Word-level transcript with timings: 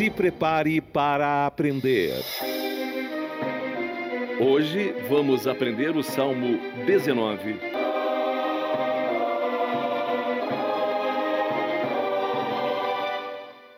Se 0.00 0.08
prepare 0.08 0.80
para 0.80 1.44
aprender. 1.44 2.24
Hoje 4.40 4.94
vamos 5.10 5.46
aprender 5.46 5.94
o 5.94 6.02
Salmo 6.02 6.58
19. 6.86 7.60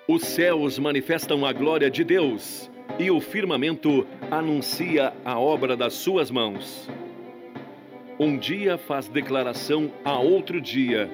Os 0.07 0.23
céus 0.23 0.79
manifestam 0.79 1.45
a 1.45 1.53
glória 1.53 1.91
de 1.91 2.05
Deus 2.05 2.71
e 3.01 3.11
o 3.11 3.21
firmamento 3.21 4.07
anuncia 4.31 5.13
a 5.25 5.41
obra 5.41 5.77
das 5.77 5.95
suas 5.95 6.31
mãos. 6.31 6.89
Um 8.17 8.39
dia 8.39 8.79
faz 8.79 9.09
declaração 9.09 9.91
a 10.05 10.21
outro 10.21 10.61
dia, 10.61 11.11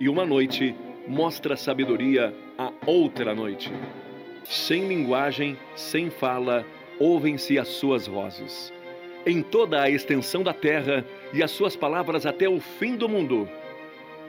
e 0.00 0.08
uma 0.08 0.26
noite 0.26 0.74
mostra 1.06 1.56
sabedoria 1.56 2.34
a 2.58 2.72
outra 2.84 3.32
noite. 3.32 3.72
Sem 4.44 4.88
linguagem, 4.88 5.56
sem 5.76 6.10
fala, 6.10 6.64
ouvem-se 6.98 7.58
as 7.58 7.68
suas 7.68 8.06
vozes. 8.06 8.72
Em 9.26 9.42
toda 9.42 9.82
a 9.82 9.90
extensão 9.90 10.42
da 10.42 10.52
terra 10.52 11.04
e 11.32 11.42
as 11.42 11.50
suas 11.50 11.76
palavras 11.76 12.24
até 12.24 12.48
o 12.48 12.58
fim 12.58 12.96
do 12.96 13.08
mundo. 13.08 13.48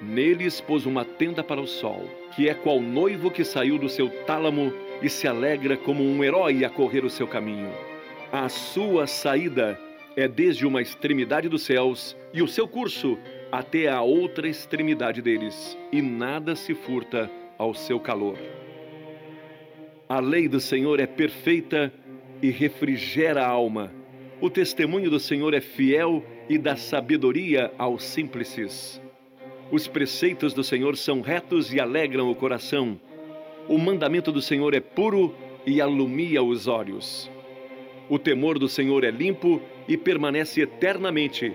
Neles 0.02 0.60
pôs 0.60 0.86
uma 0.86 1.06
tenda 1.06 1.44
para 1.44 1.62
o 1.62 1.68
sol, 1.68 2.10
que 2.36 2.50
é 2.50 2.54
qual 2.54 2.82
noivo 2.82 3.32
que 3.32 3.44
saiu 3.44 3.78
do 3.78 3.88
seu 3.88 4.10
tálamo 4.26 4.74
e 5.02 5.10
se 5.10 5.28
alegra 5.28 5.78
como 5.78 6.04
um 6.04 6.24
herói 6.24 6.66
a 6.66 6.70
correr 6.70 7.06
o 7.06 7.10
seu 7.10 7.28
caminho. 7.28 7.72
A 8.32 8.50
sua 8.50 9.08
saída 9.08 9.80
é 10.16 10.28
desde 10.28 10.66
uma 10.66 10.82
extremidade 10.82 11.48
dos 11.48 11.64
céus 11.64 12.16
e 12.34 12.42
o 12.42 12.48
seu 12.48 12.68
curso 12.68 13.18
até 13.52 13.90
a 13.90 14.02
outra 14.02 14.48
extremidade 14.48 15.22
deles, 15.22 15.78
e 15.92 16.02
nada 16.02 16.56
se 16.56 16.74
furta 16.74 17.30
ao 17.58 17.74
seu 17.74 18.00
calor. 18.00 18.38
A 20.12 20.20
lei 20.20 20.50
do 20.50 20.60
Senhor 20.60 21.00
é 21.00 21.08
perfeita 21.08 21.90
e 22.42 22.50
refrigera 22.50 23.46
a 23.46 23.48
alma. 23.48 23.94
O 24.42 24.50
testemunho 24.50 25.10
do 25.10 25.22
Senhor 25.22 25.54
é 25.54 25.62
fiel 25.62 26.22
e 26.50 26.58
dá 26.58 26.76
sabedoria 26.76 27.72
aos 27.78 28.04
simples. 28.04 29.02
Os 29.72 29.88
preceitos 29.88 30.54
do 30.54 30.66
Senhor 30.66 30.98
são 30.98 31.22
retos 31.22 31.74
e 31.74 31.80
alegram 31.80 32.30
o 32.30 32.36
coração. 32.36 33.00
O 33.70 33.78
mandamento 33.78 34.34
do 34.34 34.42
Senhor 34.42 34.74
é 34.74 34.82
puro 34.82 35.34
e 35.66 35.80
alumia 35.80 36.44
os 36.44 36.68
olhos. 36.68 37.32
O 38.10 38.20
temor 38.20 38.60
do 38.60 38.68
Senhor 38.68 39.06
é 39.06 39.12
limpo 39.12 39.62
e 39.88 39.96
permanece 39.96 40.60
eternamente. 40.60 41.54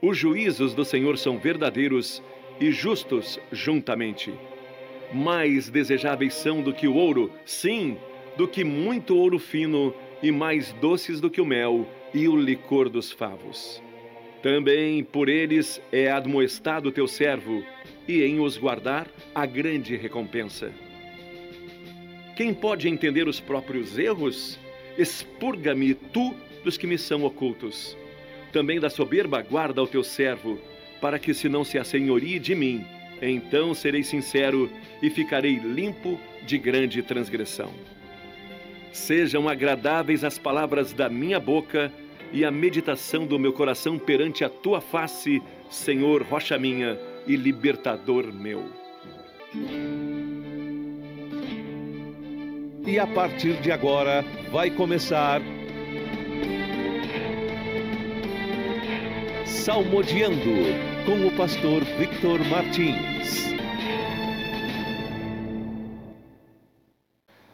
Os 0.00 0.16
juízos 0.16 0.72
do 0.72 0.82
Senhor 0.82 1.18
são 1.18 1.36
verdadeiros 1.36 2.22
e 2.58 2.72
justos 2.72 3.38
juntamente 3.52 4.32
mais 5.12 5.68
desejáveis 5.68 6.34
são 6.34 6.62
do 6.62 6.72
que 6.72 6.86
o 6.86 6.94
ouro, 6.94 7.30
sim, 7.44 7.96
do 8.36 8.46
que 8.46 8.64
muito 8.64 9.16
ouro 9.16 9.38
fino, 9.38 9.94
e 10.22 10.30
mais 10.30 10.72
doces 10.74 11.20
do 11.20 11.30
que 11.30 11.40
o 11.40 11.46
mel 11.46 11.86
e 12.12 12.28
o 12.28 12.36
licor 12.36 12.88
dos 12.88 13.10
favos. 13.12 13.82
Também 14.42 15.02
por 15.02 15.28
eles 15.28 15.80
é 15.92 16.10
admoestado 16.10 16.92
teu 16.92 17.06
servo, 17.06 17.64
e 18.06 18.22
em 18.22 18.40
os 18.40 18.56
guardar 18.56 19.06
a 19.34 19.44
grande 19.44 19.96
recompensa. 19.96 20.72
Quem 22.36 22.54
pode 22.54 22.88
entender 22.88 23.28
os 23.28 23.40
próprios 23.40 23.98
erros? 23.98 24.58
Expurga-me 24.96 25.94
tu 25.94 26.34
dos 26.64 26.76
que 26.76 26.86
me 26.86 26.96
são 26.96 27.24
ocultos. 27.24 27.96
Também 28.52 28.80
da 28.80 28.88
soberba 28.88 29.42
guarda 29.42 29.82
o 29.82 29.86
teu 29.86 30.02
servo, 30.02 30.58
para 31.00 31.18
que 31.18 31.34
se 31.34 31.48
não 31.48 31.64
se 31.64 31.78
assenhorie 31.78 32.38
de 32.38 32.54
mim 32.54 32.84
então 33.20 33.74
serei 33.74 34.02
sincero 34.02 34.70
e 35.02 35.10
ficarei 35.10 35.56
limpo 35.56 36.18
de 36.46 36.58
grande 36.58 37.02
transgressão. 37.02 37.72
Sejam 38.92 39.48
agradáveis 39.48 40.24
as 40.24 40.38
palavras 40.38 40.92
da 40.92 41.08
minha 41.08 41.38
boca 41.38 41.92
e 42.32 42.44
a 42.44 42.50
meditação 42.50 43.26
do 43.26 43.38
meu 43.38 43.52
coração 43.52 43.98
perante 43.98 44.44
a 44.44 44.48
tua 44.48 44.80
face, 44.80 45.42
Senhor, 45.70 46.22
rocha 46.22 46.58
minha 46.58 46.98
e 47.26 47.36
libertador 47.36 48.32
meu. 48.32 48.64
E 52.86 52.98
a 52.98 53.06
partir 53.06 53.60
de 53.60 53.70
agora 53.70 54.24
vai 54.50 54.70
começar 54.70 55.42
Salmodiando 59.68 60.87
com 61.08 61.26
o 61.26 61.34
pastor 61.34 61.82
Victor 61.84 62.38
Martins. 62.50 63.48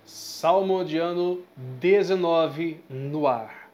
Salmo 0.04 0.84
de 0.84 0.98
ano 0.98 1.40
19 1.56 2.80
no 2.90 3.28
ar. 3.28 3.70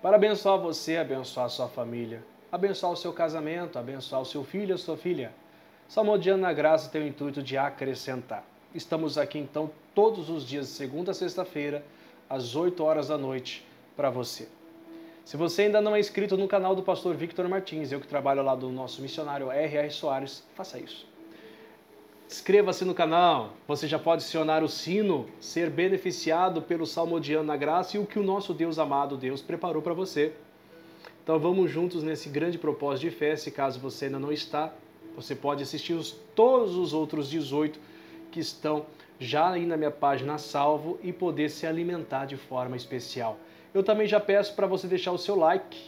Para 0.00 0.14
abençoar 0.14 0.60
você, 0.60 0.98
abençoar 0.98 1.50
sua 1.50 1.66
família, 1.66 2.24
abençoar 2.52 2.92
o 2.92 2.96
seu 2.96 3.12
casamento, 3.12 3.80
abençoar 3.80 4.22
o 4.22 4.24
seu 4.24 4.44
filho, 4.44 4.76
a 4.76 4.78
sua 4.78 4.96
filha. 4.96 5.32
Salmo 5.88 6.16
de 6.16 6.30
ano 6.30 6.42
na 6.42 6.52
graça 6.52 6.88
tem 6.88 7.02
o 7.02 7.08
intuito 7.08 7.42
de 7.42 7.58
acrescentar. 7.58 8.44
Estamos 8.72 9.18
aqui 9.18 9.40
então 9.40 9.72
todos 9.92 10.30
os 10.30 10.46
dias, 10.46 10.68
segunda 10.68 11.10
a 11.10 11.14
sexta-feira, 11.14 11.84
às 12.30 12.54
8 12.54 12.80
horas 12.84 13.08
da 13.08 13.18
noite, 13.18 13.66
para 13.96 14.08
você. 14.08 14.46
Se 15.26 15.36
você 15.36 15.62
ainda 15.62 15.80
não 15.80 15.96
é 15.96 15.98
inscrito 15.98 16.36
no 16.36 16.46
canal 16.46 16.76
do 16.76 16.84
pastor 16.84 17.16
Victor 17.16 17.48
Martins, 17.48 17.90
eu 17.90 17.98
que 17.98 18.06
trabalho 18.06 18.44
lá 18.44 18.54
do 18.54 18.70
nosso 18.70 19.02
missionário 19.02 19.50
R.R. 19.50 19.90
Soares, 19.90 20.44
faça 20.54 20.78
isso. 20.78 21.04
Inscreva-se 22.30 22.84
no 22.84 22.94
canal, 22.94 23.54
você 23.66 23.88
já 23.88 23.98
pode 23.98 24.22
acionar 24.22 24.62
o 24.62 24.68
sino, 24.68 25.26
ser 25.40 25.68
beneficiado 25.68 26.62
pelo 26.62 26.86
Salmodiano 26.86 27.42
na 27.42 27.56
Graça 27.56 27.96
e 27.96 27.98
o 28.00 28.06
que 28.06 28.20
o 28.20 28.22
nosso 28.22 28.54
Deus 28.54 28.78
amado 28.78 29.16
Deus 29.16 29.42
preparou 29.42 29.82
para 29.82 29.92
você. 29.92 30.32
Então 31.24 31.40
vamos 31.40 31.72
juntos 31.72 32.04
nesse 32.04 32.28
grande 32.28 32.56
propósito 32.56 33.10
de 33.10 33.16
fé, 33.16 33.34
se 33.34 33.50
caso 33.50 33.80
você 33.80 34.04
ainda 34.04 34.20
não 34.20 34.30
está, 34.30 34.72
você 35.16 35.34
pode 35.34 35.60
assistir 35.60 35.94
os, 35.94 36.12
todos 36.36 36.76
os 36.76 36.92
outros 36.92 37.28
18 37.28 37.80
que 38.30 38.38
estão 38.38 38.86
já 39.18 39.50
aí 39.50 39.66
na 39.66 39.76
minha 39.76 39.90
página 39.90 40.38
salvo 40.38 41.00
e 41.02 41.12
poder 41.12 41.48
se 41.48 41.66
alimentar 41.66 42.26
de 42.26 42.36
forma 42.36 42.76
especial. 42.76 43.36
Eu 43.76 43.82
também 43.82 44.06
já 44.06 44.18
peço 44.18 44.54
para 44.54 44.66
você 44.66 44.86
deixar 44.86 45.12
o 45.12 45.18
seu 45.18 45.36
like, 45.36 45.78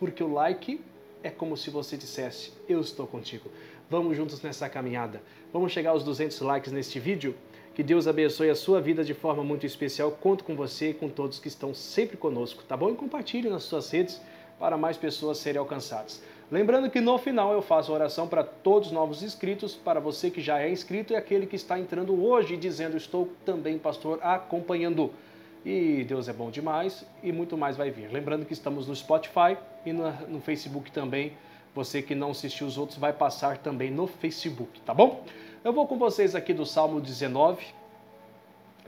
porque 0.00 0.20
o 0.20 0.32
like 0.32 0.80
é 1.22 1.30
como 1.30 1.56
se 1.56 1.70
você 1.70 1.96
dissesse: 1.96 2.52
Eu 2.68 2.80
estou 2.80 3.06
contigo. 3.06 3.48
Vamos 3.88 4.16
juntos 4.16 4.42
nessa 4.42 4.68
caminhada. 4.68 5.22
Vamos 5.52 5.70
chegar 5.70 5.90
aos 5.90 6.02
200 6.02 6.40
likes 6.40 6.72
neste 6.72 6.98
vídeo. 6.98 7.36
Que 7.72 7.84
Deus 7.84 8.08
abençoe 8.08 8.50
a 8.50 8.56
sua 8.56 8.80
vida 8.80 9.04
de 9.04 9.14
forma 9.14 9.44
muito 9.44 9.64
especial. 9.64 10.10
Conto 10.10 10.42
com 10.42 10.56
você 10.56 10.90
e 10.90 10.94
com 10.94 11.08
todos 11.08 11.38
que 11.38 11.46
estão 11.46 11.72
sempre 11.72 12.16
conosco, 12.16 12.64
tá 12.64 12.76
bom? 12.76 12.90
E 12.90 12.96
compartilhe 12.96 13.48
nas 13.48 13.62
suas 13.62 13.92
redes 13.92 14.20
para 14.58 14.76
mais 14.76 14.96
pessoas 14.96 15.38
serem 15.38 15.60
alcançadas. 15.60 16.20
Lembrando 16.50 16.90
que 16.90 17.00
no 17.00 17.16
final 17.16 17.52
eu 17.52 17.62
faço 17.62 17.92
oração 17.92 18.26
para 18.26 18.42
todos 18.42 18.88
os 18.88 18.92
novos 18.92 19.22
inscritos, 19.22 19.76
para 19.76 20.00
você 20.00 20.32
que 20.32 20.40
já 20.40 20.60
é 20.60 20.68
inscrito 20.68 21.12
e 21.12 21.16
aquele 21.16 21.46
que 21.46 21.54
está 21.54 21.78
entrando 21.78 22.20
hoje 22.24 22.56
dizendo 22.56 22.96
estou 22.96 23.28
também, 23.44 23.78
pastor, 23.78 24.18
acompanhando. 24.20 25.12
E 25.66 26.04
Deus 26.04 26.28
é 26.28 26.32
bom 26.32 26.48
demais 26.48 27.04
e 27.24 27.32
muito 27.32 27.56
mais 27.56 27.76
vai 27.76 27.90
vir. 27.90 28.08
Lembrando 28.12 28.46
que 28.46 28.52
estamos 28.52 28.86
no 28.86 28.94
Spotify 28.94 29.58
e 29.84 29.92
no, 29.92 30.40
Facebook 30.40 30.92
também. 30.92 31.32
Você 31.74 32.00
que 32.00 32.14
não 32.14 32.30
assistiu 32.30 32.68
os 32.68 32.78
outros 32.78 32.96
vai 33.00 33.12
passar 33.12 33.58
também 33.58 33.90
no 33.90 34.06
Facebook, 34.06 34.80
tá 34.82 34.94
bom? 34.94 35.24
Eu 35.64 35.72
vou 35.72 35.84
com 35.88 35.98
vocês 35.98 36.36
aqui 36.36 36.54
do 36.54 36.64
Salmo 36.64 37.00
19, 37.00 37.66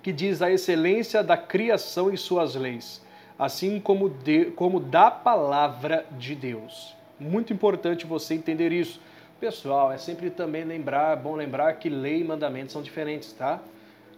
que 0.04 0.12
diz 0.12 0.40
a 0.40 0.52
excelência 0.52 1.20
da 1.20 1.36
criação 1.36 2.12
e 2.12 2.16
suas 2.16 2.54
leis, 2.54 3.04
assim 3.36 3.80
como, 3.80 4.08
de, 4.08 4.52
como 4.52 4.78
da 4.78 5.10
palavra 5.10 6.06
de 6.12 6.36
Deus. 6.36 6.94
Muito 7.18 7.52
importante 7.52 8.06
você 8.06 8.34
entender 8.34 8.70
isso. 8.70 9.00
Pessoal, 9.40 9.90
é 9.90 9.98
sempre 9.98 10.30
também 10.30 10.62
lembrar, 10.62 11.16
bom 11.16 11.34
lembrar 11.34 11.72
que 11.72 11.88
lei 11.88 12.20
e 12.20 12.24
mandamentos 12.24 12.72
são 12.72 12.82
diferentes, 12.82 13.32
tá? 13.32 13.60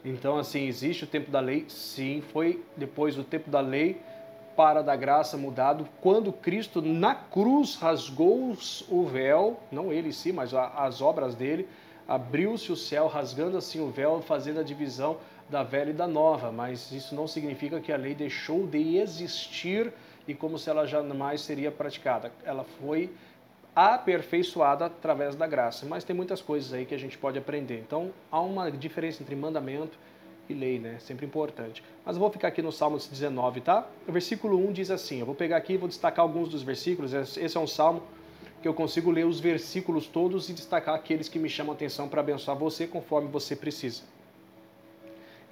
Então, 0.04 0.38
assim, 0.38 0.66
existe 0.66 1.04
o 1.04 1.06
tempo 1.06 1.30
da 1.30 1.40
lei? 1.40 1.66
Sim, 1.68 2.22
foi 2.32 2.62
depois 2.76 3.14
do 3.14 3.24
tempo 3.24 3.50
da 3.50 3.60
lei 3.60 4.00
para 4.56 4.82
da 4.82 4.94
graça 4.94 5.36
mudado, 5.36 5.88
quando 6.00 6.32
Cristo 6.32 6.82
na 6.82 7.14
cruz 7.14 7.76
rasgou 7.76 8.54
o 8.88 9.06
véu, 9.06 9.58
não 9.72 9.92
ele 9.92 10.08
em 10.08 10.12
si, 10.12 10.32
mas 10.32 10.52
as 10.52 11.00
obras 11.00 11.34
dele, 11.34 11.66
abriu-se 12.06 12.70
o 12.70 12.76
céu, 12.76 13.06
rasgando 13.06 13.56
assim 13.56 13.80
o 13.80 13.88
véu, 13.88 14.20
fazendo 14.20 14.60
a 14.60 14.62
divisão 14.62 15.16
da 15.48 15.62
velha 15.62 15.90
e 15.90 15.94
da 15.94 16.06
nova, 16.06 16.52
mas 16.52 16.92
isso 16.92 17.14
não 17.14 17.26
significa 17.26 17.80
que 17.80 17.92
a 17.92 17.96
lei 17.96 18.14
deixou 18.14 18.66
de 18.66 18.98
existir 18.98 19.92
e 20.28 20.34
como 20.34 20.58
se 20.58 20.68
ela 20.68 20.86
jamais 20.86 21.40
seria 21.40 21.70
praticada. 21.70 22.30
Ela 22.44 22.64
foi 22.64 23.10
aperfeiçoada 23.74 24.86
através 24.86 25.34
da 25.34 25.46
graça. 25.46 25.86
Mas 25.86 26.04
tem 26.04 26.14
muitas 26.14 26.42
coisas 26.42 26.72
aí 26.72 26.84
que 26.84 26.94
a 26.94 26.98
gente 26.98 27.16
pode 27.16 27.38
aprender. 27.38 27.78
Então 27.78 28.10
há 28.30 28.40
uma 28.40 28.70
diferença 28.70 29.22
entre 29.22 29.34
mandamento 29.34 29.98
e 30.48 30.54
lei, 30.54 30.78
né? 30.78 30.98
Sempre 30.98 31.26
importante. 31.26 31.82
Mas 32.04 32.16
eu 32.16 32.20
vou 32.20 32.30
ficar 32.30 32.48
aqui 32.48 32.60
no 32.60 32.72
Salmo 32.72 32.98
19, 32.98 33.60
tá? 33.60 33.86
O 34.06 34.12
versículo 34.12 34.58
1 34.68 34.72
diz 34.72 34.90
assim: 34.90 35.20
eu 35.20 35.26
vou 35.26 35.34
pegar 35.34 35.56
aqui 35.56 35.74
e 35.74 35.76
vou 35.76 35.88
destacar 35.88 36.24
alguns 36.24 36.48
dos 36.48 36.62
versículos. 36.62 37.12
Esse 37.12 37.56
é 37.56 37.60
um 37.60 37.66
salmo 37.66 38.02
que 38.60 38.68
eu 38.68 38.74
consigo 38.74 39.10
ler 39.10 39.24
os 39.24 39.40
versículos 39.40 40.06
todos 40.06 40.48
e 40.48 40.52
destacar 40.52 40.94
aqueles 40.94 41.28
que 41.28 41.38
me 41.38 41.48
chamam 41.48 41.72
a 41.72 41.74
atenção 41.74 42.08
para 42.08 42.20
abençoar 42.20 42.56
você 42.56 42.86
conforme 42.86 43.28
você 43.28 43.56
precisa. 43.56 44.02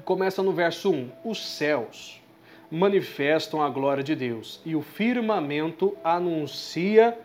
Começa 0.04 0.42
no 0.42 0.52
verso 0.52 0.90
1: 0.90 1.10
Os 1.24 1.46
céus 1.46 2.20
manifestam 2.70 3.62
a 3.62 3.70
glória 3.70 4.02
de 4.02 4.14
Deus 4.14 4.60
e 4.64 4.76
o 4.76 4.82
firmamento 4.82 5.96
anuncia 6.04 7.18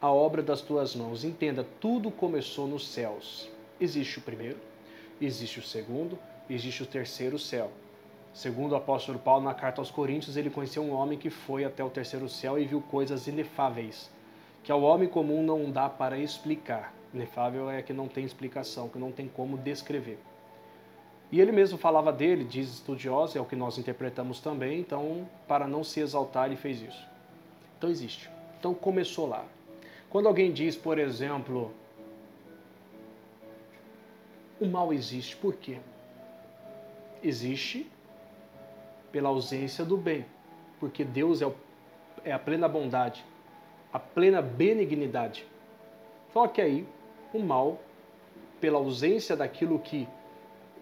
a 0.00 0.10
obra 0.10 0.42
das 0.42 0.62
tuas 0.62 0.96
mãos. 0.96 1.24
Entenda, 1.24 1.66
tudo 1.80 2.10
começou 2.10 2.66
nos 2.66 2.88
céus. 2.88 3.48
Existe 3.80 4.18
o 4.18 4.22
primeiro, 4.22 4.58
existe 5.20 5.58
o 5.58 5.62
segundo, 5.62 6.18
existe 6.48 6.82
o 6.82 6.86
terceiro 6.86 7.38
céu. 7.38 7.70
Segundo 8.32 8.72
o 8.72 8.76
apóstolo 8.76 9.18
Paulo, 9.18 9.44
na 9.44 9.54
carta 9.54 9.80
aos 9.80 9.90
Coríntios, 9.90 10.36
ele 10.36 10.50
conheceu 10.50 10.82
um 10.82 10.92
homem 10.92 11.18
que 11.18 11.30
foi 11.30 11.64
até 11.64 11.82
o 11.82 11.90
terceiro 11.90 12.28
céu 12.28 12.58
e 12.58 12.64
viu 12.64 12.80
coisas 12.80 13.26
inefáveis, 13.26 14.10
que 14.62 14.70
ao 14.70 14.82
homem 14.82 15.08
comum 15.08 15.42
não 15.42 15.70
dá 15.70 15.88
para 15.88 16.16
explicar. 16.16 16.94
Inefável 17.12 17.68
é 17.68 17.82
que 17.82 17.92
não 17.92 18.06
tem 18.06 18.24
explicação, 18.24 18.88
que 18.88 18.98
não 18.98 19.10
tem 19.10 19.28
como 19.28 19.58
descrever. 19.58 20.18
E 21.32 21.40
ele 21.40 21.52
mesmo 21.52 21.76
falava 21.76 22.12
dele, 22.12 22.44
diz 22.44 22.68
estudioso, 22.68 23.36
é 23.36 23.40
o 23.40 23.44
que 23.44 23.56
nós 23.56 23.78
interpretamos 23.78 24.40
também, 24.40 24.80
então, 24.80 25.28
para 25.46 25.66
não 25.66 25.82
se 25.82 26.00
exaltar, 26.00 26.46
ele 26.46 26.56
fez 26.56 26.80
isso. 26.82 27.04
Então 27.78 27.90
existe. 27.90 28.30
Então 28.58 28.74
começou 28.74 29.28
lá. 29.28 29.44
Quando 30.10 30.26
alguém 30.26 30.52
diz, 30.52 30.76
por 30.76 30.98
exemplo, 30.98 31.72
o 34.60 34.66
mal 34.66 34.92
existe, 34.92 35.36
por 35.36 35.54
quê? 35.54 35.78
Existe 37.22 37.88
pela 39.12 39.28
ausência 39.28 39.84
do 39.84 39.96
bem, 39.96 40.26
porque 40.80 41.04
Deus 41.04 41.40
é, 41.40 41.46
o, 41.46 41.54
é 42.24 42.32
a 42.32 42.38
plena 42.40 42.68
bondade, 42.68 43.24
a 43.92 44.00
plena 44.00 44.42
benignidade. 44.42 45.46
Só 46.32 46.48
que 46.48 46.60
aí 46.60 46.86
o 47.32 47.38
mal, 47.38 47.80
pela 48.60 48.78
ausência 48.78 49.36
daquilo 49.36 49.78
que 49.78 50.08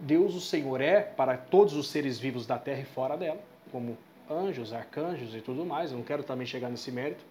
Deus, 0.00 0.34
o 0.34 0.40
Senhor, 0.40 0.80
é 0.80 1.02
para 1.02 1.36
todos 1.36 1.75
os 1.75 1.88
seres 1.88 2.19
vivos 2.19 2.46
da 2.46 2.58
terra 2.58 2.80
e 2.80 2.84
fora 2.86 3.14
dela, 3.14 3.40
como 3.70 3.98
anjos, 4.30 4.72
arcanjos 4.72 5.34
e 5.34 5.40
tudo 5.42 5.66
mais, 5.66 5.90
eu 5.90 5.98
não 5.98 6.04
quero 6.04 6.22
também 6.22 6.46
chegar 6.46 6.70
nesse 6.70 6.90
mérito, 6.90 7.25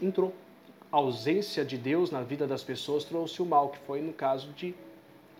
entrou. 0.00 0.32
A 0.92 0.98
ausência 0.98 1.64
de 1.64 1.78
Deus 1.78 2.10
na 2.10 2.20
vida 2.20 2.46
das 2.46 2.62
pessoas 2.62 3.02
trouxe 3.02 3.40
o 3.40 3.46
mal, 3.46 3.70
que 3.70 3.78
foi 3.78 4.02
no 4.02 4.12
caso 4.12 4.48
de 4.52 4.74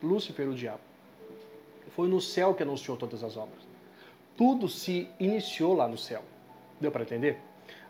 Lúcifer, 0.02 0.48
o 0.48 0.54
diabo. 0.54 0.80
Foi 1.90 2.08
no 2.08 2.22
céu 2.22 2.54
que 2.54 2.62
anunciou 2.62 2.96
todas 2.96 3.22
as 3.22 3.36
obras. 3.36 3.60
Tudo 4.34 4.66
se 4.66 5.06
iniciou 5.20 5.74
lá 5.74 5.86
no 5.86 5.98
céu. 5.98 6.22
Deu 6.80 6.90
para 6.90 7.02
entender? 7.02 7.38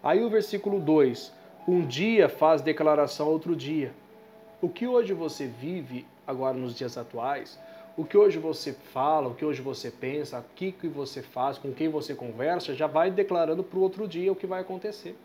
Aí 0.03 0.25
o 0.25 0.29
versículo 0.29 0.81
2: 0.81 1.33
Um 1.69 1.87
dia 1.87 2.29
faz 2.29 2.61
declaração 2.63 3.29
outro 3.29 3.55
dia. 3.55 3.95
O 4.61 4.69
que 4.69 4.89
hoje 4.89 5.13
você 5.13 5.47
vive 5.47 6.05
agora 6.27 6.57
nos 6.57 6.75
dias 6.75 6.99
atuais, 6.99 7.61
o 7.97 8.05
que 8.05 8.17
hoje 8.17 8.41
você 8.41 8.73
fala, 8.73 9.29
o 9.29 9.37
que 9.37 9.45
hoje 9.45 9.63
você 9.63 9.89
pensa, 9.89 10.41
o 10.41 10.45
que, 10.57 10.73
que 10.73 10.89
você 10.89 11.23
faz, 11.23 11.59
com 11.59 11.73
quem 11.73 11.89
você 11.89 12.13
conversa, 12.13 12.75
já 12.75 12.89
vai 12.89 13.09
declarando 13.09 13.63
para 13.63 13.79
o 13.79 13.83
outro 13.83 14.09
dia 14.09 14.33
o 14.33 14.37
que 14.37 14.49
vai 14.49 14.63
acontecer. 14.63 15.17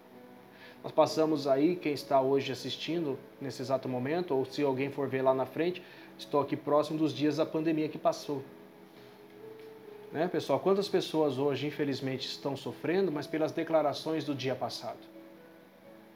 Nós 0.84 0.92
passamos 0.92 1.48
aí, 1.48 1.76
quem 1.76 1.94
está 1.94 2.22
hoje 2.22 2.52
assistindo 2.52 3.18
nesse 3.42 3.62
exato 3.62 3.90
momento, 3.90 4.36
ou 4.36 4.46
se 4.46 4.62
alguém 4.64 4.90
for 4.90 5.08
ver 5.08 5.22
lá 5.22 5.34
na 5.34 5.46
frente, 5.46 5.82
estou 6.18 6.40
aqui 6.40 6.56
próximo 6.56 6.98
dos 6.98 7.14
dias 7.14 7.38
da 7.38 7.46
pandemia 7.46 7.90
que 7.90 7.98
passou. 7.98 8.44
Né, 10.12 10.28
pessoal? 10.28 10.60
Quantas 10.60 10.88
pessoas 10.88 11.38
hoje, 11.38 11.68
infelizmente, 11.68 12.28
estão 12.28 12.56
sofrendo, 12.56 13.12
mas 13.12 13.28
pelas 13.28 13.52
declarações 13.52 14.24
do 14.24 14.34
dia 14.34 14.56
passado? 14.56 15.00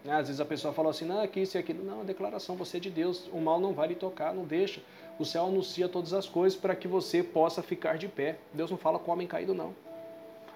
Né? 0.04 0.14
Às 0.14 0.28
vezes 0.28 0.40
a 0.40 0.46
pessoa 0.46 0.74
fala 0.74 0.92
assim, 0.92 1.06
não, 1.06 1.22
é 1.22 1.28
que 1.28 1.40
isso 1.40 1.58
e 1.58 1.60
aquilo. 1.60 1.84
Não, 1.84 2.02
a 2.02 2.04
declaração, 2.04 2.56
você 2.56 2.78
é 2.78 2.80
de 2.80 2.90
Deus, 2.90 3.28
o 3.34 3.40
mal 3.40 3.60
não 3.60 3.74
vai 3.74 3.90
lhe 3.90 3.96
tocar, 3.96 4.34
não 4.34 4.46
deixa. 4.46 4.82
O 5.20 5.26
céu 5.26 5.46
anuncia 5.46 5.90
todas 5.90 6.14
as 6.14 6.28
coisas 6.28 6.58
para 6.58 6.76
que 6.76 6.88
você 6.88 7.22
possa 7.22 7.62
ficar 7.62 7.98
de 7.98 8.08
pé. 8.08 8.38
Deus 8.54 8.72
não 8.72 8.78
fala 8.78 8.98
com 8.98 9.12
o 9.12 9.14
homem 9.14 9.28
caído, 9.28 9.54
não. 9.54 9.76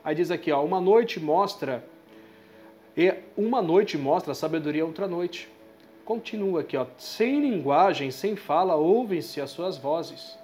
Aí 0.04 0.16
diz 0.16 0.31
aqui, 0.31 0.51
ó, 0.51 0.63
uma 0.63 0.80
noite 0.80 1.19
mostra, 1.19 1.84
e 2.97 3.13
uma 3.36 3.62
noite 3.62 3.97
mostra 3.97 4.31
a 4.31 4.36
sabedoria 4.36 4.86
outra 4.86 5.07
noite. 5.07 5.50
Continua 6.06 6.62
aqui, 6.62 6.77
ó, 6.77 6.86
sem 6.97 7.42
linguagem, 7.42 8.12
sem 8.12 8.36
fala, 8.36 8.75
ouvem-se 8.75 9.42
as 9.42 9.50
suas 9.50 9.77
vozes. 9.77 10.38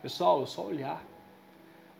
Pessoal, 0.00 0.42
é 0.42 0.46
só 0.46 0.64
olhar 0.64 1.04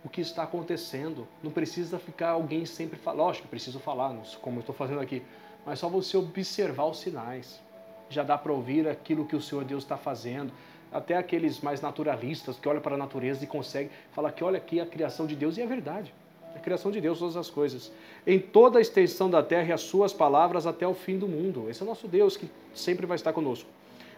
o 0.05 0.09
que 0.09 0.21
está 0.21 0.45
acontecendo. 0.45 1.27
Não 1.43 1.51
precisa 1.51 1.99
ficar 1.99 2.31
alguém 2.31 2.65
sempre 2.65 2.99
falando. 2.99 3.21
Lógico, 3.21 3.49
preciso 3.49 3.79
falar, 3.81 4.15
como 4.41 4.59
eu 4.59 4.61
estou 4.61 4.75
fazendo 4.75 5.01
aqui. 5.01 5.23
Mas 5.67 5.81
só 5.81 5.89
você 5.89 6.17
observar 6.17 6.87
os 6.87 7.01
sinais. 7.01 7.61
Já 8.09 8.23
dá 8.23 8.39
para 8.39 8.53
ouvir 8.53 8.89
aquilo 8.89 9.27
que 9.27 9.37
o 9.37 9.43
Senhor 9.43 9.65
Deus 9.65 9.83
está 9.83 9.99
fazendo. 9.99 10.53
Até 10.91 11.17
aqueles 11.17 11.61
mais 11.61 11.83
naturalistas 11.83 12.59
que 12.59 12.69
olham 12.69 12.81
para 12.81 12.95
a 12.95 12.99
natureza 12.99 13.45
e 13.45 13.47
conseguem 13.47 13.91
falar 14.13 14.33
que 14.33 14.43
olha 14.43 14.57
aqui 14.57 14.81
a 14.81 14.87
criação 14.87 15.27
de 15.27 15.37
Deus 15.37 15.59
e 15.59 15.61
é 15.61 15.67
verdade. 15.67 16.15
A 16.55 16.59
criação 16.59 16.91
de 16.91 17.01
Deus, 17.01 17.19
todas 17.19 17.37
as 17.37 17.51
coisas. 17.51 17.93
Em 18.27 18.39
toda 18.39 18.79
a 18.79 18.83
extensão 18.83 19.31
da 19.31 19.43
terra 19.43 19.69
e 19.69 19.73
as 19.73 19.83
suas 19.83 20.13
palavras 20.13 20.67
até 20.67 20.87
o 20.87 20.95
fim 20.95 21.19
do 21.19 21.29
mundo. 21.29 21.69
Esse 21.69 21.83
é 21.83 21.85
o 21.85 21.89
nosso 21.89 22.09
Deus 22.09 22.37
que 22.37 22.51
sempre 22.75 23.07
vai 23.07 23.17
estar 23.17 23.33
conosco. 23.33 23.69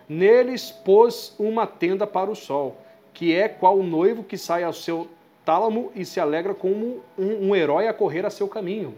Neles 0.09 0.71
pôs 0.71 1.35
uma 1.39 1.67
tenda 1.67 2.07
para 2.07 2.31
o 2.31 2.35
sol, 2.35 2.77
que 3.15 3.35
é 3.35 3.49
qual 3.49 3.79
o 3.79 3.83
noivo 3.83 4.25
que 4.25 4.37
sai 4.37 4.65
ao 4.65 4.73
seu 4.73 5.09
tálamo 5.45 5.93
e 5.95 6.05
se 6.05 6.19
alegra 6.19 6.55
como 6.55 7.03
um, 7.19 7.49
um 7.49 7.57
herói 7.57 7.89
a 7.89 7.95
correr 7.95 8.27
a 8.27 8.31
seu 8.31 8.49
caminho. 8.49 8.95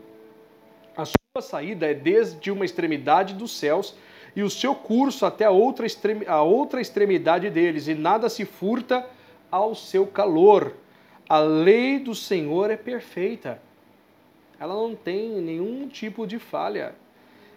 A 0.96 1.04
sua 1.04 1.42
saída 1.42 1.86
é 1.90 1.94
desde 1.94 2.50
uma 2.50 2.64
extremidade 2.64 3.34
dos 3.34 3.56
céus 3.56 3.94
e 4.34 4.42
o 4.42 4.50
seu 4.50 4.74
curso 4.74 5.26
até 5.26 5.44
a 5.44 5.50
outra, 5.50 5.86
a 6.26 6.42
outra 6.42 6.80
extremidade 6.80 7.50
deles, 7.50 7.88
e 7.88 7.94
nada 7.94 8.28
se 8.28 8.44
furta 8.44 9.06
ao 9.50 9.74
seu 9.74 10.06
calor. 10.06 10.74
A 11.28 11.38
lei 11.38 11.98
do 11.98 12.14
Senhor 12.14 12.70
é 12.70 12.76
perfeita. 12.76 13.60
Ela 14.58 14.74
não 14.74 14.94
tem 14.94 15.40
nenhum 15.40 15.88
tipo 15.88 16.26
de 16.26 16.38
falha 16.38 16.94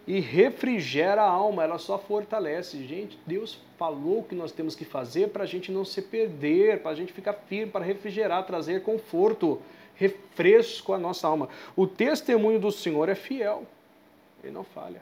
e 0.08 0.20
refrigera 0.20 1.24
a 1.24 1.30
alma, 1.30 1.64
ela 1.64 1.80
só 1.80 1.98
fortalece. 1.98 2.86
Gente, 2.86 3.18
Deus 3.26 3.60
falou 3.78 4.20
o 4.20 4.24
que 4.24 4.36
nós 4.36 4.52
temos 4.52 4.76
que 4.76 4.86
fazer 4.86 5.30
para 5.30 5.44
a 5.44 5.48
gente 5.48 5.72
não 5.72 5.84
se 5.84 6.02
perder, 6.02 6.82
para 6.82 6.92
a 6.92 6.96
gente 6.96 7.12
ficar 7.12 7.34
firme, 7.34 7.72
para 7.72 7.84
refrigerar, 7.84 8.46
trazer 8.46 8.84
conforto, 8.84 9.62
refresco 9.96 10.94
à 10.94 10.98
nossa 10.98 11.28
alma. 11.28 11.50
O 11.76 11.88
testemunho 11.88 12.60
do 12.60 12.72
Senhor 12.72 13.10
é 13.10 13.16
fiel, 13.16 13.64
ele 14.44 14.54
não 14.54 14.64
falha. 14.64 15.02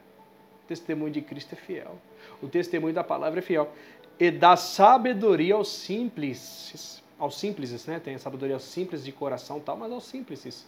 O 0.63 0.67
testemunho 0.67 1.11
de 1.11 1.21
Cristo 1.21 1.53
é 1.53 1.57
fiel. 1.57 1.97
O 2.41 2.47
testemunho 2.47 2.93
da 2.93 3.03
palavra 3.03 3.39
é 3.39 3.41
fiel. 3.41 3.69
E 4.17 4.31
dá 4.31 4.55
sabedoria 4.55 5.55
aos 5.55 5.67
simples, 5.67 7.02
aos 7.23 7.39
simples, 7.39 7.85
né? 7.85 7.99
Tem 7.99 8.17
sabedoria 8.17 8.55
aos 8.55 8.63
simples 8.63 9.03
de 9.03 9.11
coração 9.11 9.59
tal, 9.59 9.77
mas 9.77 9.91
aos 9.91 10.05
simples 10.05 10.65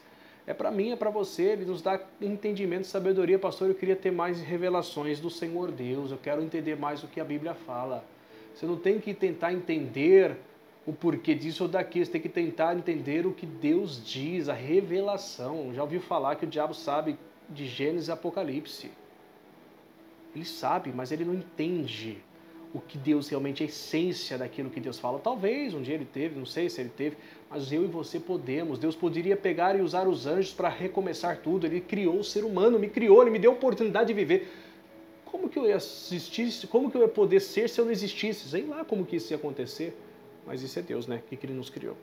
é 0.48 0.54
para 0.54 0.70
mim, 0.70 0.92
é 0.92 0.96
para 0.96 1.10
você, 1.10 1.44
ele 1.44 1.66
nos 1.66 1.82
dá 1.82 2.00
entendimento, 2.22 2.86
sabedoria. 2.86 3.40
Pastor, 3.40 3.70
eu 3.70 3.76
queria 3.76 3.96
ter 3.96 4.12
mais 4.12 4.40
revelações 4.42 5.20
do 5.20 5.30
Senhor 5.30 5.72
Deus, 5.72 6.12
eu 6.12 6.20
quero 6.20 6.44
entender 6.44 6.76
mais 6.76 7.04
o 7.04 7.08
que 7.08 7.20
a 7.20 7.26
Bíblia 7.26 7.56
fala. 7.56 8.06
Você 8.54 8.66
não 8.66 8.78
tem 8.78 9.00
que 9.00 9.14
tentar 9.14 9.54
entender 9.54 10.38
o 10.86 10.94
porquê 10.94 11.34
disso 11.34 11.64
ou 11.64 11.70
daquilo, 11.70 12.06
você 12.06 12.12
tem 12.12 12.22
que 12.22 12.30
tentar 12.30 12.78
entender 12.78 13.26
o 13.26 13.34
que 13.34 13.46
Deus 13.46 14.04
diz, 14.06 14.48
a 14.48 14.54
revelação. 14.54 15.74
Já 15.74 15.82
ouviu 15.82 16.00
falar 16.00 16.36
que 16.36 16.46
o 16.46 16.48
diabo 16.48 16.76
sabe 16.76 17.18
de 17.50 17.66
Gênesis 17.66 18.08
e 18.08 18.12
Apocalipse. 18.12 18.92
Ele 20.36 20.46
sabe, 20.46 20.92
mas 20.94 21.12
ele 21.12 21.26
não 21.26 21.34
entende 21.34 22.20
o 22.76 22.82
que 22.82 22.98
Deus 22.98 23.30
realmente 23.30 23.64
é 23.64 23.66
a 23.66 23.70
essência 23.70 24.38
daquilo 24.38 24.70
que 24.70 24.82
Deus 24.82 25.00
fala. 25.00 25.18
Talvez 25.18 25.74
um 25.74 25.82
dia 25.82 25.96
ele 25.96 26.04
teve, 26.04 26.38
não 26.38 26.46
sei 26.46 26.70
se 26.70 26.82
ele 26.82 26.90
teve, 26.90 27.16
mas 27.50 27.72
eu 27.72 27.86
e 27.86 27.88
você 27.88 28.20
podemos. 28.20 28.78
Deus 28.78 28.98
poderia 28.98 29.38
pegar 29.38 29.78
e 29.80 29.82
usar 29.82 30.10
os 30.10 30.28
anjos 30.28 30.54
para 30.54 30.68
recomeçar 30.68 31.38
tudo. 31.38 31.66
Ele 31.66 31.80
criou 31.80 32.20
o 32.20 32.24
ser 32.24 32.44
humano, 32.44 32.78
me 32.78 32.90
criou, 32.90 33.22
ele 33.22 33.32
me 33.32 33.40
deu 33.40 33.52
a 33.52 33.54
oportunidade 33.54 34.08
de 34.08 34.14
viver. 34.14 34.52
Como 35.24 35.48
que 35.48 35.58
eu 35.58 35.66
ia 35.66 35.78
assistir, 35.78 36.68
como 36.68 36.92
que 36.92 36.98
eu 36.98 37.02
ia 37.02 37.08
poder 37.08 37.40
ser 37.40 37.70
se 37.70 37.80
eu 37.80 37.86
não 37.86 37.94
existisse? 37.94 38.50
Sei 38.50 38.66
lá 38.66 38.84
como 38.84 39.06
que 39.06 39.16
isso 39.16 39.32
ia 39.32 39.38
acontecer, 39.38 39.98
mas 40.46 40.62
isso 40.62 40.78
é 40.78 40.82
Deus, 40.82 41.08
né? 41.08 41.24
Que 41.30 41.40
ele 41.42 41.54
nos 41.54 41.70
criou. 41.70 41.96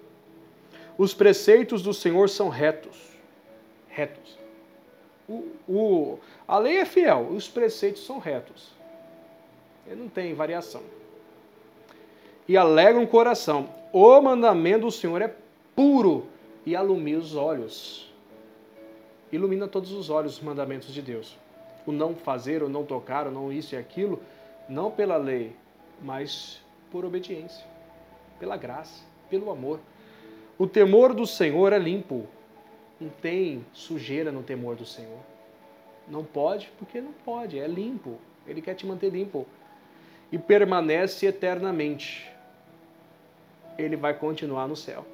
Os 0.97 1.13
preceitos 1.13 1.83
do 1.83 1.93
Senhor 1.93 2.31
são 2.31 2.49
retos. 2.49 2.97
Retos. 3.89 4.39
O, 5.29 5.49
o, 5.69 6.19
a 6.49 6.59
lei 6.59 6.79
é 6.79 6.87
fiel, 6.87 7.29
os 7.31 7.47
preceitos 7.47 8.07
são 8.07 8.19
retos. 8.19 8.71
Ele 9.93 10.01
não 10.01 10.09
tem 10.09 10.33
variação. 10.33 10.81
E 12.49 12.57
alegra 12.57 13.01
o 13.01 13.07
coração. 13.07 13.69
O 13.93 14.21
mandamento 14.23 14.87
do 14.87 14.91
Senhor 14.91 15.21
é 15.21 15.35
puro 15.77 16.27
e 16.65 16.75
alumia 16.75 17.19
os 17.19 17.37
olhos. 17.37 18.11
Ilumina 19.31 19.69
todos 19.69 19.93
os 19.93 20.09
olhos 20.09 20.39
os 20.39 20.43
mandamentos 20.43 20.95
de 20.95 21.03
Deus. 21.03 21.37
O 21.87 21.93
não 21.93 22.15
fazer, 22.15 22.63
o 22.63 22.71
não 22.71 22.87
tocar, 22.87 23.27
o 23.27 23.31
não 23.31 23.53
isso 23.53 23.75
e 23.75 23.79
aquilo, 23.79 24.23
não 24.67 24.91
pela 24.91 25.19
lei, 25.19 25.55
mas 26.01 26.63
por 26.91 27.05
obediência, 27.05 27.65
pela 28.39 28.57
graça, 28.57 29.05
pelo 29.29 29.51
amor. 29.51 29.79
O 30.59 30.67
temor 30.67 31.13
do 31.13 31.27
Senhor 31.27 31.71
é 31.71 31.79
limpo. 31.79 32.27
Não 32.99 33.11
tem 33.11 33.63
sujeira 33.75 34.33
no 34.33 34.43
temor 34.43 34.75
do 34.75 34.87
Senhor. 34.87 35.19
Não 36.09 36.25
pode, 36.25 36.73
porque 36.79 36.99
não 36.99 37.13
pode, 37.13 37.59
é 37.59 37.67
limpo. 37.67 38.19
Ele 38.47 38.63
quer 38.63 38.75
te 38.75 38.87
manter 38.87 39.11
limpo 39.11 39.47
e 40.33 40.39
permanece 40.39 41.27
eternamente. 41.27 42.29
Ele 43.79 43.97
vai 43.97 44.15
continuar 44.15 44.67
no 44.67 44.75
céu. 44.75 45.05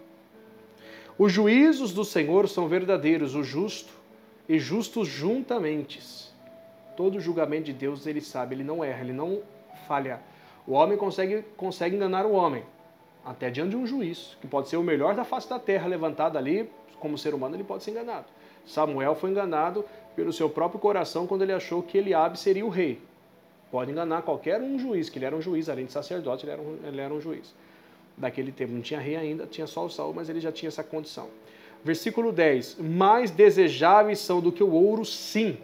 Os 1.18 1.32
juízos 1.32 1.92
do 1.92 2.04
Senhor 2.04 2.48
são 2.48 2.68
verdadeiros, 2.68 3.34
o 3.34 3.42
justo 3.42 3.92
e 4.48 4.58
justos 4.60 5.08
juntamente. 5.08 6.00
Todo 6.96 7.20
julgamento 7.20 7.64
de 7.64 7.72
Deus 7.72 8.06
ele 8.06 8.20
sabe, 8.20 8.54
ele 8.54 8.62
não 8.62 8.84
erra, 8.84 9.00
ele 9.00 9.12
não 9.12 9.42
falha. 9.88 10.20
O 10.64 10.72
homem 10.72 10.96
consegue, 10.96 11.42
consegue 11.56 11.96
enganar 11.96 12.24
o 12.24 12.32
homem, 12.32 12.64
até 13.24 13.50
diante 13.50 13.70
de 13.70 13.76
um 13.76 13.86
juiz, 13.86 14.36
que 14.40 14.46
pode 14.46 14.68
ser 14.68 14.76
o 14.76 14.82
melhor 14.82 15.14
da 15.14 15.24
face 15.24 15.48
da 15.48 15.58
terra 15.58 15.88
levantado 15.88 16.38
ali, 16.38 16.70
como 17.00 17.18
ser 17.18 17.34
humano, 17.34 17.56
ele 17.56 17.64
pode 17.64 17.82
ser 17.82 17.90
enganado. 17.90 18.26
Samuel 18.66 19.14
foi 19.14 19.30
enganado 19.30 19.84
pelo 20.14 20.32
seu 20.32 20.48
próprio 20.48 20.80
coração 20.80 21.26
quando 21.26 21.42
ele 21.42 21.52
achou 21.52 21.82
que 21.82 21.98
Eliabe 21.98 22.38
seria 22.38 22.66
o 22.66 22.68
rei. 22.68 23.00
Pode 23.70 23.90
enganar 23.90 24.22
qualquer 24.22 24.60
um 24.60 24.78
juiz, 24.78 25.10
que 25.10 25.18
ele 25.18 25.26
era 25.26 25.36
um 25.36 25.42
juiz, 25.42 25.68
além 25.68 25.86
de 25.86 25.92
sacerdote, 25.92 26.44
ele 26.44 26.52
era 26.52 26.62
um, 26.62 26.78
ele 26.84 27.00
era 27.00 27.12
um 27.12 27.20
juiz. 27.20 27.54
Daquele 28.16 28.50
tempo 28.50 28.72
não 28.72 28.80
tinha 28.80 28.98
rei 28.98 29.16
ainda, 29.16 29.46
tinha 29.46 29.66
só 29.66 29.84
o 29.84 29.90
Saul, 29.90 30.14
mas 30.14 30.28
ele 30.28 30.40
já 30.40 30.50
tinha 30.50 30.68
essa 30.68 30.82
condição. 30.82 31.28
Versículo 31.84 32.32
10: 32.32 32.78
Mais 32.78 33.30
desejáveis 33.30 34.18
são 34.18 34.40
do 34.40 34.50
que 34.50 34.62
o 34.62 34.72
ouro, 34.72 35.04
sim, 35.04 35.58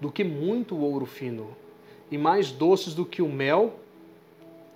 do 0.00 0.10
que 0.10 0.24
muito 0.24 0.78
ouro 0.78 1.04
fino, 1.04 1.54
e 2.10 2.16
mais 2.16 2.50
doces 2.50 2.94
do 2.94 3.04
que 3.04 3.20
o 3.20 3.28
mel 3.28 3.74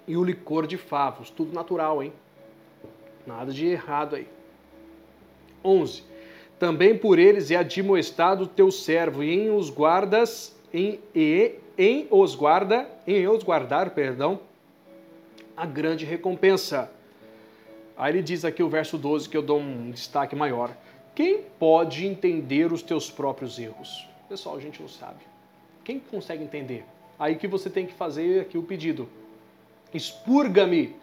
e 0.07 0.17
o 0.17 0.25
licor 0.25 0.67
de 0.67 0.77
favos. 0.77 1.31
Tudo 1.31 1.55
natural, 1.55 2.03
hein? 2.03 2.13
Nada 3.27 3.53
de 3.53 3.67
errado 3.67 4.17
aí. 4.17 4.27
11. 5.65 6.03
Também 6.59 6.97
por 6.97 7.19
eles 7.19 7.51
é 7.51 7.57
admoestado 7.57 8.47
teu 8.47 8.71
servo, 8.71 9.23
e 9.23 9.33
em 9.33 9.51
os 9.51 9.71
guardas, 9.71 10.55
em, 10.73 11.01
e, 11.15 11.55
em 11.77 12.07
os 12.11 12.35
guarda, 12.35 12.89
em 13.07 13.27
os 13.27 13.43
guardar, 13.43 13.91
perdão, 13.91 14.41
a 15.57 15.67
grande 15.67 16.05
recompensa. 16.05 16.91
Aí 17.97 18.13
ele 18.13 18.23
diz 18.23 18.45
aqui 18.45 18.63
o 18.63 18.69
verso 18.69 18.99
12 18.99 19.29
que 19.29 19.37
eu 19.37 19.43
dou 19.43 19.61
um 19.61 19.91
destaque 19.91 20.35
maior. 20.35 20.77
Quem 21.15 21.43
pode 21.59 22.07
entender 22.07 22.73
os 22.73 22.83
teus 22.83 23.11
próprios 23.11 23.59
erros? 23.59 24.09
Pessoal, 24.29 24.57
a 24.57 24.61
gente 24.61 24.81
não 24.81 24.89
sabe. 24.89 25.21
Quem 25.85 26.01
consegue 26.01 26.43
entender? 26.43 26.85
Aí 27.19 27.37
que 27.37 27.47
você 27.47 27.71
tem 27.71 27.87
que 27.87 27.93
fazer 27.93 28.41
aqui 28.41 28.59
o 28.59 28.63
pedido. 28.63 29.09
Expurga-me 29.93 30.97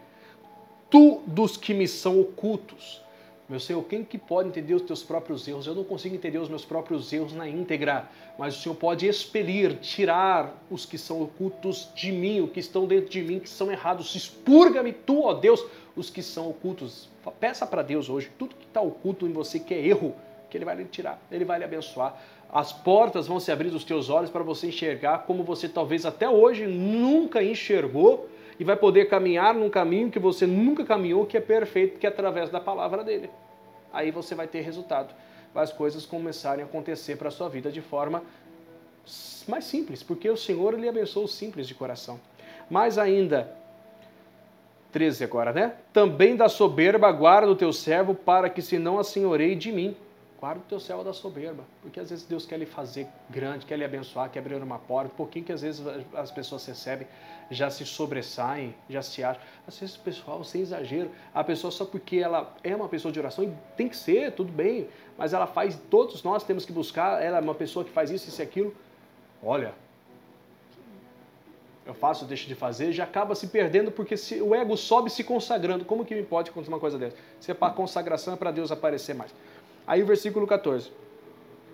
tu 0.89 1.21
dos 1.25 1.55
que 1.55 1.73
me 1.73 1.87
são 1.87 2.19
ocultos. 2.19 3.01
Meu 3.51 3.59
Senhor, 3.59 3.83
quem 3.83 4.01
que 4.01 4.17
pode 4.17 4.47
entender 4.47 4.73
os 4.73 4.83
teus 4.83 5.03
próprios 5.03 5.45
erros? 5.45 5.67
Eu 5.67 5.75
não 5.75 5.83
consigo 5.83 6.15
entender 6.15 6.37
os 6.37 6.47
meus 6.47 6.63
próprios 6.63 7.11
erros 7.11 7.33
na 7.33 7.45
íntegra, 7.49 8.09
mas 8.39 8.55
o 8.55 8.61
Senhor 8.61 8.75
pode 8.75 9.05
expelir, 9.05 9.77
tirar 9.79 10.55
os 10.69 10.85
que 10.85 10.97
são 10.97 11.21
ocultos 11.21 11.89
de 11.93 12.13
mim, 12.13 12.39
os 12.39 12.49
que 12.49 12.61
estão 12.61 12.87
dentro 12.87 13.09
de 13.09 13.21
mim, 13.21 13.39
que 13.41 13.49
são 13.49 13.69
errados. 13.69 14.15
Expurga-me 14.15 14.93
tu, 14.93 15.23
ó 15.23 15.33
Deus, 15.33 15.65
os 15.97 16.09
que 16.09 16.23
são 16.23 16.49
ocultos. 16.49 17.09
Peça 17.41 17.67
para 17.67 17.81
Deus 17.81 18.09
hoje, 18.09 18.31
tudo 18.39 18.55
que 18.55 18.65
está 18.65 18.79
oculto 18.79 19.27
em 19.27 19.33
você, 19.33 19.59
que 19.59 19.73
é 19.73 19.85
erro, 19.85 20.15
que 20.49 20.57
Ele 20.57 20.63
vai 20.63 20.77
lhe 20.77 20.85
tirar, 20.85 21.21
Ele 21.29 21.43
vai 21.43 21.59
lhe 21.59 21.65
abençoar. 21.65 22.17
As 22.49 22.71
portas 22.71 23.27
vão 23.27 23.37
se 23.37 23.51
abrir 23.51 23.69
dos 23.69 23.83
teus 23.83 24.09
olhos 24.09 24.29
para 24.29 24.43
você 24.43 24.67
enxergar 24.67 25.25
como 25.27 25.43
você 25.43 25.67
talvez 25.67 26.05
até 26.05 26.29
hoje 26.29 26.67
nunca 26.67 27.43
enxergou 27.43 28.29
e 28.61 28.63
vai 28.63 28.75
poder 28.75 29.05
caminhar 29.05 29.55
num 29.55 29.71
caminho 29.71 30.11
que 30.11 30.19
você 30.19 30.45
nunca 30.45 30.85
caminhou, 30.85 31.25
que 31.25 31.35
é 31.35 31.41
perfeito, 31.41 31.97
que 31.97 32.05
é 32.05 32.09
através 32.09 32.51
da 32.51 32.59
palavra 32.59 33.03
dele. 33.03 33.27
Aí 33.91 34.11
você 34.11 34.35
vai 34.35 34.45
ter 34.45 34.61
resultado. 34.61 35.15
Vai 35.51 35.63
as 35.63 35.73
coisas 35.73 36.05
começarem 36.05 36.63
a 36.63 36.67
acontecer 36.67 37.15
para 37.15 37.29
a 37.29 37.31
sua 37.31 37.49
vida 37.49 37.71
de 37.71 37.81
forma 37.81 38.21
mais 39.47 39.63
simples, 39.63 40.03
porque 40.03 40.29
o 40.29 40.37
Senhor 40.37 40.79
lhe 40.79 40.87
abençoou 40.87 41.25
os 41.25 41.33
simples 41.33 41.67
de 41.67 41.73
coração. 41.73 42.19
Mais 42.69 42.99
ainda, 42.99 43.51
13 44.91 45.23
agora, 45.23 45.51
né? 45.51 45.73
Também 45.91 46.35
da 46.35 46.47
soberba 46.47 47.11
guarda 47.11 47.51
o 47.51 47.55
teu 47.55 47.73
servo, 47.73 48.13
para 48.13 48.47
que 48.47 48.61
se 48.61 48.77
não 48.77 48.99
assenhorei 48.99 49.55
de 49.55 49.71
mim. 49.71 49.97
Guarda 50.41 50.59
o 50.59 50.63
teu 50.63 50.79
céu 50.79 51.03
da 51.03 51.13
soberba, 51.13 51.63
porque 51.83 51.99
às 51.99 52.09
vezes 52.09 52.25
Deus 52.25 52.47
quer 52.47 52.57
lhe 52.57 52.65
fazer 52.65 53.07
grande, 53.29 53.63
quer 53.63 53.77
lhe 53.77 53.85
abençoar, 53.85 54.27
quer 54.27 54.39
abrir 54.39 54.55
uma 54.55 54.79
porta, 54.79 55.13
um 55.13 55.15
pouquinho 55.15 55.45
que 55.45 55.51
às 55.51 55.61
vezes 55.61 55.85
as 56.15 56.31
pessoas 56.31 56.65
recebem, 56.65 57.07
já 57.51 57.69
se 57.69 57.85
sobressaem, 57.85 58.73
já 58.89 59.03
se 59.03 59.23
acham. 59.23 59.39
Às 59.67 59.77
vezes, 59.77 59.95
pessoal, 59.97 60.43
sem 60.43 60.61
exagero, 60.61 61.11
a 61.31 61.43
pessoa 61.43 61.69
só 61.69 61.85
porque 61.85 62.15
ela 62.15 62.55
é 62.63 62.75
uma 62.75 62.89
pessoa 62.89 63.11
de 63.11 63.19
oração, 63.19 63.43
e 63.43 63.53
tem 63.77 63.87
que 63.87 63.95
ser, 63.95 64.31
tudo 64.31 64.51
bem, 64.51 64.89
mas 65.15 65.31
ela 65.31 65.45
faz, 65.45 65.79
todos 65.91 66.23
nós 66.23 66.43
temos 66.43 66.65
que 66.65 66.73
buscar, 66.73 67.21
ela 67.21 67.37
é 67.37 67.41
uma 67.41 67.53
pessoa 67.53 67.85
que 67.85 67.91
faz 67.91 68.09
isso, 68.09 68.27
isso 68.27 68.41
e 68.41 68.43
aquilo. 68.43 68.75
Olha, 69.43 69.75
eu 71.85 71.93
faço, 71.93 72.25
deixo 72.25 72.47
de 72.47 72.55
fazer, 72.55 72.91
já 72.91 73.03
acaba 73.03 73.35
se 73.35 73.47
perdendo 73.47 73.91
porque 73.91 74.17
se, 74.17 74.41
o 74.41 74.55
ego 74.55 74.75
sobe 74.75 75.09
se 75.11 75.23
consagrando. 75.23 75.85
Como 75.85 76.05
que 76.05 76.15
me 76.15 76.23
pode 76.23 76.49
acontecer 76.49 76.71
uma 76.71 76.79
coisa 76.79 76.97
dessa? 76.97 77.15
Se 77.39 77.51
é 77.51 77.53
para 77.53 77.73
consagração, 77.73 78.33
é 78.33 78.37
para 78.37 78.49
Deus 78.49 78.71
aparecer 78.71 79.13
mais. 79.13 79.31
Aí 79.91 80.01
o 80.01 80.05
versículo 80.05 80.47
14. 80.47 80.89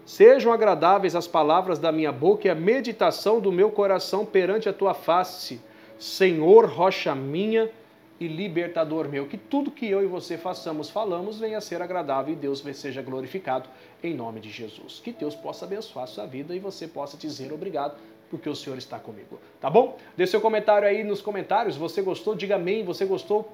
Sejam 0.03 0.51
agradáveis 0.51 1.15
as 1.15 1.27
palavras 1.27 1.77
da 1.77 1.91
minha 1.91 2.11
boca 2.11 2.47
e 2.47 2.49
a 2.49 2.55
meditação 2.55 3.39
do 3.39 3.51
meu 3.51 3.69
coração 3.69 4.25
perante 4.25 4.67
a 4.67 4.73
tua 4.73 4.95
face, 4.95 5.61
Senhor, 5.99 6.65
rocha 6.65 7.13
minha 7.13 7.69
e 8.19 8.27
libertador 8.27 9.07
meu. 9.07 9.27
Que 9.27 9.37
tudo 9.37 9.69
que 9.69 9.87
eu 9.87 10.01
e 10.01 10.07
você 10.07 10.35
façamos, 10.35 10.89
falamos, 10.89 11.37
venha 11.37 11.59
a 11.59 11.61
ser 11.61 11.79
agradável 11.79 12.33
e 12.33 12.35
Deus 12.35 12.63
seja 12.73 13.03
glorificado 13.03 13.69
em 14.03 14.15
nome 14.15 14.39
de 14.39 14.49
Jesus. 14.49 14.99
Que 14.99 15.11
Deus 15.11 15.35
possa 15.35 15.65
abençoar 15.65 16.05
a 16.05 16.07
sua 16.07 16.25
vida 16.25 16.55
e 16.55 16.59
você 16.59 16.87
possa 16.87 17.15
dizer 17.17 17.53
obrigado 17.53 17.99
porque 18.31 18.49
o 18.49 18.55
Senhor 18.55 18.79
está 18.79 18.97
comigo. 18.97 19.39
Tá 19.61 19.69
bom? 19.69 19.95
Deixe 20.15 20.31
seu 20.31 20.41
comentário 20.41 20.87
aí 20.87 21.03
nos 21.03 21.21
comentários. 21.21 21.77
Você 21.77 22.01
gostou? 22.01 22.33
Diga 22.33 22.55
amém. 22.55 22.83
Você 22.83 23.05
gostou? 23.05 23.47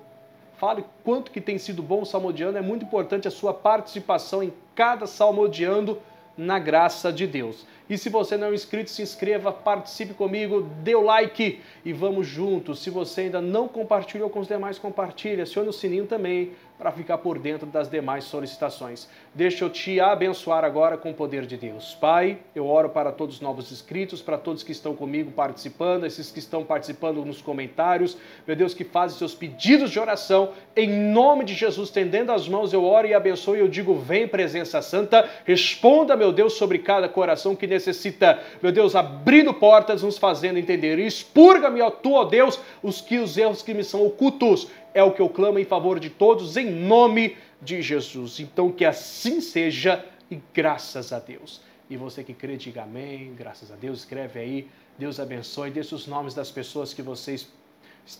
Fale 0.63 0.85
quanto 1.03 1.29
que 1.29 1.41
tem 1.41 1.57
sido 1.57 1.83
bom 1.83 2.03
o 2.03 2.05
salmodiando. 2.05 2.57
É 2.57 2.61
muito 2.61 2.85
importante 2.85 3.27
a 3.27 3.31
sua 3.31 3.53
participação 3.53 4.41
em 4.41 4.53
cada 4.73 5.05
salmodiando 5.05 5.99
na 6.37 6.57
graça 6.57 7.11
de 7.11 7.27
Deus. 7.27 7.65
E 7.89 7.97
se 7.97 8.07
você 8.07 8.37
não 8.37 8.47
é 8.47 8.53
inscrito, 8.53 8.89
se 8.89 9.01
inscreva, 9.01 9.51
participe 9.51 10.13
comigo, 10.13 10.61
dê 10.81 10.95
o 10.95 11.01
like 11.01 11.59
e 11.83 11.91
vamos 11.91 12.27
juntos. 12.27 12.81
Se 12.81 12.89
você 12.89 13.23
ainda 13.23 13.41
não 13.41 13.67
compartilhou 13.67 14.29
com 14.29 14.39
os 14.39 14.47
demais, 14.47 14.79
compartilhe, 14.79 15.41
acione 15.41 15.67
o 15.67 15.73
sininho 15.73 16.07
também 16.07 16.53
para 16.83 16.91
ficar 16.91 17.17
por 17.19 17.39
dentro 17.39 17.65
das 17.65 17.89
demais 17.89 18.25
solicitações. 18.25 19.07
Deixa 19.33 19.63
eu 19.63 19.69
te 19.69 20.01
abençoar 20.01 20.65
agora 20.65 20.97
com 20.97 21.11
o 21.11 21.13
poder 21.13 21.45
de 21.45 21.55
Deus. 21.55 21.95
Pai, 21.95 22.39
eu 22.53 22.67
oro 22.67 22.89
para 22.89 23.09
todos 23.09 23.35
os 23.35 23.41
novos 23.41 23.71
inscritos, 23.71 24.21
para 24.21 24.37
todos 24.37 24.63
que 24.63 24.73
estão 24.73 24.93
comigo 24.93 25.31
participando, 25.31 26.05
esses 26.05 26.29
que 26.29 26.39
estão 26.39 26.61
participando 26.65 27.23
nos 27.23 27.41
comentários, 27.41 28.17
meu 28.45 28.53
Deus, 28.53 28.73
que 28.73 28.83
fazem 28.83 29.17
seus 29.17 29.33
pedidos 29.33 29.91
de 29.91 29.97
oração, 29.97 30.49
em 30.75 30.89
nome 30.89 31.45
de 31.45 31.53
Jesus, 31.53 31.89
tendendo 31.89 32.33
as 32.33 32.49
mãos, 32.49 32.73
eu 32.73 32.83
oro 32.83 33.07
e 33.07 33.13
abençoo 33.13 33.55
e 33.55 33.59
eu 33.59 33.69
digo: 33.69 33.95
vem, 33.95 34.27
presença 34.27 34.81
santa, 34.81 35.29
responda, 35.45 36.17
meu 36.17 36.33
Deus, 36.33 36.55
sobre 36.55 36.79
cada 36.79 37.07
coração 37.07 37.55
que 37.55 37.65
necessita, 37.65 38.41
meu 38.61 38.73
Deus, 38.73 38.93
abrindo 38.93 39.53
portas, 39.53 40.03
nos 40.03 40.17
fazendo 40.17 40.59
entender. 40.59 40.99
Expurga-me, 40.99 41.79
ó 41.79 41.89
tu, 41.89 42.11
ó 42.11 42.25
Deus, 42.25 42.59
os 42.83 42.99
que 42.99 43.19
os 43.19 43.37
erros 43.37 43.61
que 43.61 43.73
me 43.73 43.85
são 43.85 44.05
ocultos 44.05 44.67
é 44.93 45.03
o 45.03 45.11
que 45.11 45.21
eu 45.21 45.29
clamo 45.29 45.59
em 45.59 45.65
favor 45.65 45.99
de 45.99 46.09
todos, 46.09 46.57
em 46.57 46.69
nome 46.69 47.37
de 47.61 47.81
Jesus. 47.81 48.39
Então, 48.39 48.71
que 48.71 48.85
assim 48.85 49.41
seja 49.41 50.03
e 50.29 50.39
graças 50.53 51.11
a 51.11 51.19
Deus. 51.19 51.61
E 51.89 51.97
você 51.97 52.23
que 52.23 52.33
crê, 52.33 52.57
diga 52.57 52.83
amém, 52.83 53.33
graças 53.35 53.71
a 53.71 53.75
Deus, 53.75 53.99
escreve 53.99 54.39
aí. 54.39 54.67
Deus 54.97 55.19
abençoe, 55.19 55.71
deixe 55.71 55.93
os 55.93 56.07
nomes 56.07 56.33
das 56.33 56.51
pessoas 56.51 56.93
que 56.93 57.01
vocês 57.01 57.47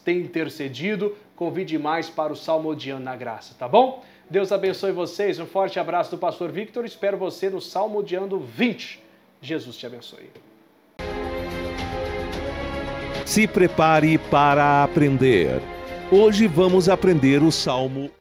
têm 0.04 0.20
intercedido. 0.20 1.16
Convide 1.36 1.78
mais 1.78 2.10
para 2.10 2.34
o 2.34 2.36
Salmodiano 2.36 3.04
na 3.04 3.16
Graça, 3.16 3.56
tá 3.58 3.68
bom? 3.68 4.04
Deus 4.30 4.52
abençoe 4.52 4.92
vocês. 4.92 5.40
Um 5.40 5.46
forte 5.46 5.80
abraço 5.80 6.12
do 6.12 6.18
Pastor 6.18 6.52
Victor. 6.52 6.86
Espero 6.86 7.18
você 7.18 7.50
no 7.50 7.62
Salmodiano 7.62 8.40
20. 8.40 9.02
Jesus 9.42 9.78
te 9.78 9.86
abençoe. 9.86 10.30
Se 13.26 13.48
prepare 13.48 14.18
para 14.18 14.84
aprender. 14.84 15.73
Hoje 16.16 16.48
vamos 16.48 16.90
aprender 16.90 17.42
o 17.42 17.52
Salmo 17.52 18.12